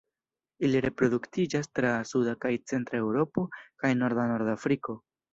Ili 0.67 0.79
reproduktiĝas 0.83 1.67
tra 1.79 1.91
suda 2.11 2.33
kaj 2.45 2.51
centra 2.71 3.01
Eŭropo 3.01 3.43
kaj 3.83 3.91
norda 3.99 4.25
Nordafriko. 4.33 4.97